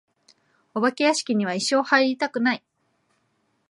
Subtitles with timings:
[0.73, 2.63] お化け屋敷には一生入りたくない。